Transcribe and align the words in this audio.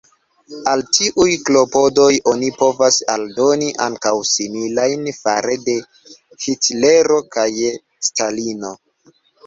Al 0.69 0.81
tiuj 0.97 1.27
klopodoj 1.49 2.13
oni 2.31 2.49
povos 2.63 2.97
aldoni 3.17 3.69
ankaŭ 3.87 4.15
similajn 4.33 5.07
fare 5.21 5.61
de 5.69 5.79
Hitlero 6.47 7.25
kaj 7.37 7.49
Stalino. 8.11 8.79